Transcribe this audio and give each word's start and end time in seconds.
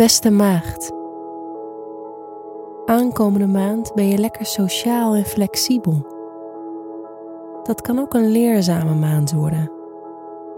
Beste 0.00 0.30
maagd, 0.30 0.92
aankomende 2.86 3.46
maand 3.46 3.94
ben 3.94 4.08
je 4.08 4.18
lekker 4.18 4.46
sociaal 4.46 5.14
en 5.14 5.24
flexibel. 5.24 6.06
Dat 7.62 7.80
kan 7.80 7.98
ook 7.98 8.14
een 8.14 8.30
leerzame 8.30 8.94
maand 8.94 9.32
worden, 9.32 9.70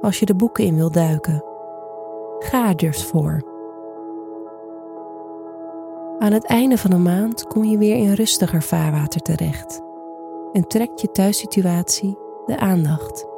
als 0.00 0.18
je 0.18 0.26
de 0.26 0.34
boeken 0.34 0.64
in 0.64 0.74
wil 0.74 0.90
duiken. 0.90 1.44
Ga 2.38 2.68
er 2.68 2.76
dus 2.76 3.04
voor. 3.04 3.42
Aan 6.18 6.32
het 6.32 6.46
einde 6.46 6.78
van 6.78 6.90
de 6.90 6.98
maand 6.98 7.46
kom 7.46 7.64
je 7.64 7.78
weer 7.78 7.96
in 7.96 8.12
rustiger 8.12 8.62
vaarwater 8.62 9.20
terecht 9.20 9.80
en 10.52 10.66
trekt 10.66 11.00
je 11.00 11.10
thuissituatie 11.10 12.18
de 12.46 12.58
aandacht. 12.58 13.31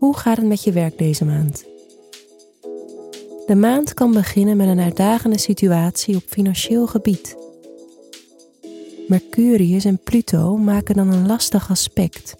Hoe 0.00 0.16
gaat 0.16 0.36
het 0.36 0.46
met 0.46 0.64
je 0.64 0.72
werk 0.72 0.98
deze 0.98 1.24
maand? 1.24 1.64
De 3.46 3.54
maand 3.54 3.94
kan 3.94 4.12
beginnen 4.12 4.56
met 4.56 4.68
een 4.68 4.80
uitdagende 4.80 5.38
situatie 5.38 6.16
op 6.16 6.22
financieel 6.26 6.86
gebied. 6.86 7.36
Mercurius 9.08 9.84
en 9.84 9.98
Pluto 10.04 10.56
maken 10.56 10.94
dan 10.94 11.12
een 11.12 11.26
lastig 11.26 11.70
aspect. 11.70 12.36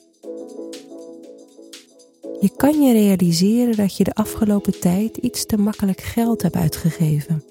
Je 2.40 2.50
kan 2.56 2.82
je 2.82 2.92
realiseren 2.92 3.76
dat 3.76 3.96
je 3.96 4.04
de 4.04 4.14
afgelopen 4.14 4.80
tijd 4.80 5.16
iets 5.16 5.46
te 5.46 5.56
makkelijk 5.56 6.00
geld 6.00 6.42
hebt 6.42 6.56
uitgegeven. 6.56 7.44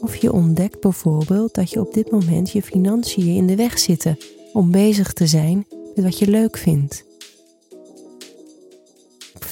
Of 0.00 0.16
je 0.16 0.32
ontdekt 0.32 0.80
bijvoorbeeld 0.80 1.54
dat 1.54 1.70
je 1.70 1.80
op 1.80 1.94
dit 1.94 2.10
moment 2.10 2.50
je 2.50 2.62
financiën 2.62 3.36
in 3.36 3.46
de 3.46 3.56
weg 3.56 3.78
zitten 3.78 4.18
om 4.52 4.70
bezig 4.70 5.12
te 5.12 5.26
zijn 5.26 5.66
met 5.94 6.04
wat 6.04 6.18
je 6.18 6.26
leuk 6.26 6.56
vindt. 6.56 7.06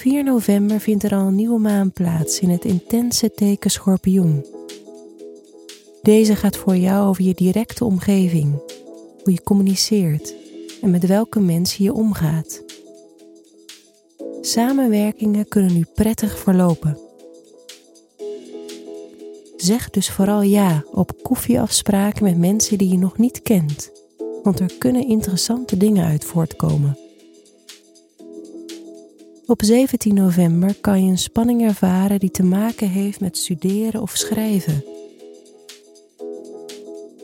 4 0.06 0.24
november 0.24 0.80
vindt 0.80 1.04
er 1.04 1.14
al 1.14 1.26
een 1.26 1.34
nieuwe 1.34 1.58
maan 1.58 1.92
plaats 1.92 2.40
in 2.40 2.50
het 2.50 2.64
intense 2.64 3.34
teken 3.34 3.70
schorpioen. 3.70 4.46
Deze 6.02 6.36
gaat 6.36 6.56
voor 6.56 6.76
jou 6.76 7.08
over 7.08 7.24
je 7.24 7.34
directe 7.34 7.84
omgeving, 7.84 8.52
hoe 9.22 9.32
je 9.32 9.42
communiceert 9.42 10.34
en 10.82 10.90
met 10.90 11.06
welke 11.06 11.40
mensen 11.40 11.84
je 11.84 11.92
omgaat. 11.92 12.62
Samenwerkingen 14.40 15.48
kunnen 15.48 15.72
nu 15.72 15.84
prettig 15.94 16.38
verlopen. 16.38 16.98
Zeg 19.56 19.90
dus 19.90 20.10
vooral 20.10 20.42
ja 20.42 20.84
op 20.92 21.22
koffieafspraken 21.22 22.24
met 22.24 22.38
mensen 22.38 22.78
die 22.78 22.88
je 22.88 22.98
nog 22.98 23.18
niet 23.18 23.42
kent, 23.42 23.90
want 24.42 24.60
er 24.60 24.74
kunnen 24.78 25.08
interessante 25.08 25.76
dingen 25.76 26.04
uit 26.04 26.24
voortkomen. 26.24 27.05
Op 29.48 29.64
17 29.64 30.14
november 30.14 30.74
kan 30.80 31.04
je 31.04 31.10
een 31.10 31.18
spanning 31.18 31.62
ervaren 31.62 32.20
die 32.20 32.30
te 32.30 32.42
maken 32.42 32.88
heeft 32.88 33.20
met 33.20 33.36
studeren 33.38 34.02
of 34.02 34.16
schrijven. 34.16 34.84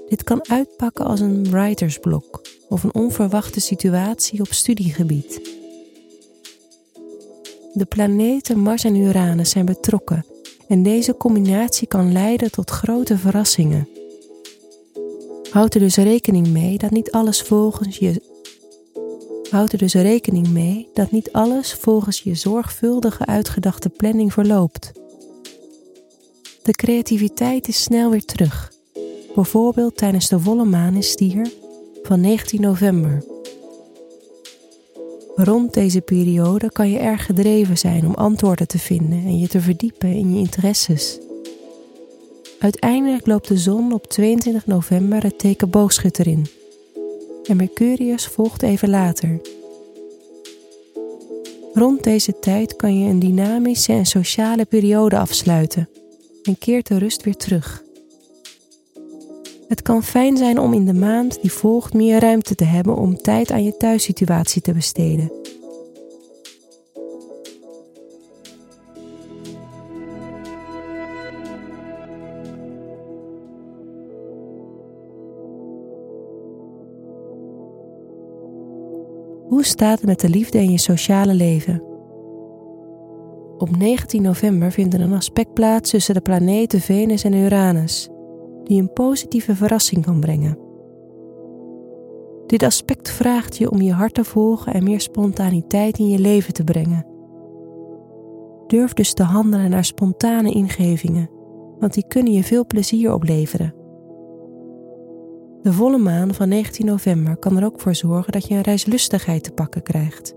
Dit 0.08 0.24
kan 0.24 0.48
uitpakken 0.48 1.04
als 1.04 1.20
een 1.20 1.50
writersblok 1.50 2.46
of 2.68 2.82
een 2.82 2.94
onverwachte 2.94 3.60
situatie 3.60 4.40
op 4.40 4.52
studiegebied. 4.52 5.40
De 7.72 7.84
planeten 7.84 8.58
Mars 8.58 8.84
en 8.84 8.96
Uranus 8.96 9.50
zijn 9.50 9.66
betrokken 9.66 10.26
en 10.68 10.82
deze 10.82 11.16
combinatie 11.16 11.88
kan 11.88 12.12
leiden 12.12 12.50
tot 12.50 12.70
grote 12.70 13.18
verrassingen. 13.18 13.88
Houd 15.50 15.74
er 15.74 15.80
dus 15.80 15.96
rekening 15.96 16.46
mee 16.46 16.78
dat 16.78 16.90
niet 16.90 17.10
alles 17.10 17.42
volgens 17.42 17.96
je 17.96 18.31
Houd 19.52 19.72
er 19.72 19.78
dus 19.78 19.94
rekening 19.94 20.48
mee 20.48 20.88
dat 20.94 21.10
niet 21.10 21.32
alles 21.32 21.72
volgens 21.72 22.20
je 22.20 22.34
zorgvuldige 22.34 23.26
uitgedachte 23.26 23.88
planning 23.88 24.32
verloopt. 24.32 24.92
De 26.62 26.72
creativiteit 26.72 27.68
is 27.68 27.82
snel 27.82 28.10
weer 28.10 28.24
terug, 28.24 28.72
bijvoorbeeld 29.34 29.96
tijdens 29.96 30.28
de 30.28 30.38
volle 30.38 30.64
maan 30.64 30.94
in 30.94 31.02
Stier 31.02 31.50
van 32.02 32.20
19 32.20 32.60
november. 32.60 33.24
Rond 35.34 35.74
deze 35.74 36.00
periode 36.00 36.72
kan 36.72 36.90
je 36.90 36.98
erg 36.98 37.26
gedreven 37.26 37.78
zijn 37.78 38.06
om 38.06 38.14
antwoorden 38.14 38.66
te 38.66 38.78
vinden 38.78 39.24
en 39.24 39.38
je 39.38 39.48
te 39.48 39.60
verdiepen 39.60 40.08
in 40.08 40.34
je 40.34 40.38
interesses. 40.38 41.18
Uiteindelijk 42.58 43.26
loopt 43.26 43.48
de 43.48 43.58
zon 43.58 43.92
op 43.92 44.06
22 44.06 44.66
november 44.66 45.22
het 45.22 45.38
teken 45.38 45.70
boogschutter 45.70 46.26
in 46.26 46.46
en 47.44 47.56
Mercurius 47.56 48.26
volgt 48.26 48.62
even 48.62 48.90
later. 48.90 49.40
Rond 51.72 52.04
deze 52.04 52.38
tijd 52.38 52.76
kan 52.76 52.98
je 52.98 53.08
een 53.08 53.18
dynamische 53.18 53.92
en 53.92 54.06
sociale 54.06 54.64
periode 54.64 55.18
afsluiten 55.18 55.88
en 56.42 56.58
keert 56.58 56.86
de 56.86 56.98
rust 56.98 57.22
weer 57.22 57.36
terug. 57.36 57.82
Het 59.68 59.82
kan 59.82 60.02
fijn 60.02 60.36
zijn 60.36 60.58
om 60.58 60.72
in 60.72 60.84
de 60.84 60.94
maand 60.94 61.38
die 61.40 61.52
volgt 61.52 61.94
meer 61.94 62.20
ruimte 62.20 62.54
te 62.54 62.64
hebben 62.64 62.96
om 62.96 63.16
tijd 63.16 63.50
aan 63.50 63.64
je 63.64 63.76
thuissituatie 63.76 64.62
te 64.62 64.72
besteden. 64.72 65.32
Hoe 79.52 79.64
staat 79.64 79.98
het 79.98 80.06
met 80.06 80.20
de 80.20 80.28
liefde 80.28 80.58
in 80.58 80.70
je 80.70 80.78
sociale 80.78 81.34
leven? 81.34 81.82
Op 83.58 83.76
19 83.76 84.22
november 84.22 84.72
vindt 84.72 84.94
er 84.94 85.00
een 85.00 85.12
aspect 85.12 85.52
plaats 85.52 85.90
tussen 85.90 86.14
de 86.14 86.20
planeten 86.20 86.80
Venus 86.80 87.24
en 87.24 87.32
Uranus, 87.32 88.08
die 88.64 88.80
een 88.80 88.92
positieve 88.92 89.56
verrassing 89.56 90.04
kan 90.04 90.20
brengen. 90.20 90.58
Dit 92.46 92.62
aspect 92.62 93.10
vraagt 93.10 93.56
je 93.56 93.70
om 93.70 93.80
je 93.80 93.92
hart 93.92 94.14
te 94.14 94.24
volgen 94.24 94.74
en 94.74 94.84
meer 94.84 95.00
spontaniteit 95.00 95.98
in 95.98 96.08
je 96.08 96.18
leven 96.18 96.52
te 96.52 96.64
brengen. 96.64 97.06
Durf 98.66 98.92
dus 98.92 99.14
te 99.14 99.22
handelen 99.22 99.70
naar 99.70 99.84
spontane 99.84 100.50
ingevingen, 100.50 101.30
want 101.78 101.94
die 101.94 102.06
kunnen 102.08 102.32
je 102.32 102.44
veel 102.44 102.66
plezier 102.66 103.12
opleveren. 103.12 103.81
De 105.62 105.72
volle 105.72 105.98
maan 105.98 106.34
van 106.34 106.48
19 106.48 106.86
november 106.86 107.36
kan 107.36 107.56
er 107.56 107.64
ook 107.64 107.80
voor 107.80 107.94
zorgen 107.94 108.32
dat 108.32 108.46
je 108.46 108.54
een 108.54 108.60
reislustigheid 108.62 109.44
te 109.44 109.52
pakken 109.52 109.82
krijgt. 109.82 110.34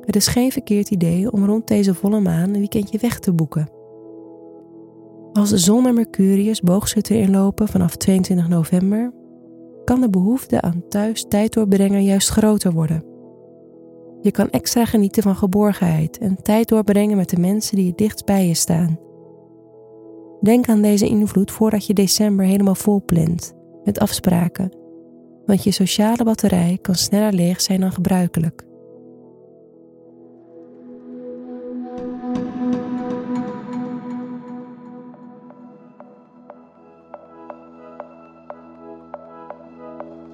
Het 0.00 0.16
is 0.16 0.26
geen 0.26 0.52
verkeerd 0.52 0.90
idee 0.90 1.32
om 1.32 1.44
rond 1.44 1.68
deze 1.68 1.94
volle 1.94 2.20
maan 2.20 2.48
een 2.48 2.58
weekendje 2.58 2.98
weg 2.98 3.18
te 3.18 3.32
boeken. 3.32 3.70
Als 5.32 5.50
de 5.50 5.58
zon 5.58 5.86
en 5.86 5.94
Mercurius 5.94 6.60
boogschutter 6.60 7.16
inlopen 7.16 7.68
vanaf 7.68 7.96
22 7.96 8.48
november, 8.48 9.12
kan 9.84 10.00
de 10.00 10.10
behoefte 10.10 10.60
aan 10.60 10.82
thuis 10.88 11.24
tijd 11.28 11.52
doorbrengen 11.52 12.04
juist 12.04 12.28
groter 12.28 12.72
worden. 12.72 13.04
Je 14.20 14.30
kan 14.30 14.50
extra 14.50 14.84
genieten 14.84 15.22
van 15.22 15.36
geborgenheid 15.36 16.18
en 16.18 16.42
tijd 16.42 16.68
doorbrengen 16.68 17.16
met 17.16 17.30
de 17.30 17.40
mensen 17.40 17.76
die 17.76 17.86
het 17.86 17.98
dichtst 17.98 18.24
bij 18.24 18.46
je 18.46 18.54
staan. 18.54 19.05
Denk 20.40 20.68
aan 20.68 20.82
deze 20.82 21.06
invloed 21.06 21.50
voordat 21.50 21.86
je 21.86 21.94
december 21.94 22.44
helemaal 22.44 22.74
vol 22.74 23.02
plant 23.06 23.54
met 23.84 23.98
afspraken, 23.98 24.72
want 25.46 25.64
je 25.64 25.70
sociale 25.70 26.24
batterij 26.24 26.78
kan 26.82 26.94
sneller 26.94 27.32
leeg 27.32 27.60
zijn 27.60 27.80
dan 27.80 27.92
gebruikelijk. 27.92 28.64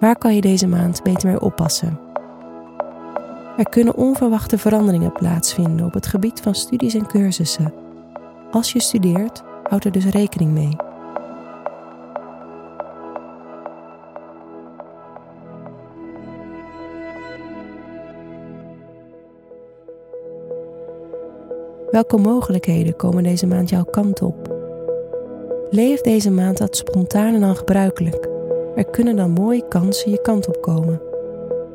Waar 0.00 0.18
kan 0.18 0.34
je 0.34 0.40
deze 0.40 0.66
maand 0.66 1.02
beter 1.02 1.28
mee 1.28 1.40
oppassen? 1.40 1.98
Er 3.56 3.68
kunnen 3.68 3.96
onverwachte 3.96 4.58
veranderingen 4.58 5.12
plaatsvinden 5.12 5.86
op 5.86 5.94
het 5.94 6.06
gebied 6.06 6.40
van 6.40 6.54
studies 6.54 6.94
en 6.94 7.06
cursussen. 7.06 7.74
Als 8.50 8.72
je 8.72 8.80
studeert, 8.80 9.42
houd 9.72 9.84
er 9.84 9.92
dus 9.92 10.06
rekening 10.06 10.52
mee. 10.52 10.76
Welke 21.90 22.16
mogelijkheden 22.16 22.96
komen 22.96 23.22
deze 23.22 23.46
maand 23.46 23.68
jouw 23.68 23.84
kant 23.84 24.22
op? 24.22 24.54
Leef 25.70 26.00
deze 26.00 26.30
maand 26.30 26.58
wat 26.58 26.76
spontaner 26.76 27.40
dan 27.40 27.56
gebruikelijk. 27.56 28.28
Er 28.74 28.84
kunnen 28.84 29.16
dan 29.16 29.30
mooie 29.30 29.68
kansen 29.68 30.10
je 30.10 30.20
kant 30.20 30.48
op 30.48 30.62
komen. 30.62 31.00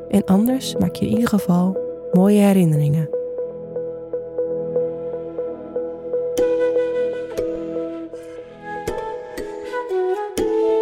En 0.10 0.26
anders 0.26 0.76
maak 0.76 0.96
je 0.96 1.06
in 1.06 1.12
ieder 1.12 1.28
geval 1.30 1.78
mooie 2.12 2.40
herinneringen. 2.40 3.17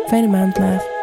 Fijne 0.07 0.27
maand, 0.27 0.59
Maag. 0.59 0.94